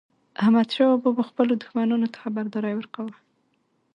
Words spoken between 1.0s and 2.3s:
به خپلو دښمنانو ته